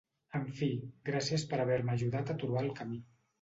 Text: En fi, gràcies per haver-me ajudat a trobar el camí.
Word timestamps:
En 0.37 0.45
fi, 0.59 0.69
gràcies 1.09 1.43
per 1.51 1.59
haver-me 1.67 1.95
ajudat 1.99 2.33
a 2.35 2.39
trobar 2.41 2.65
el 2.71 2.73
camí. 2.83 3.01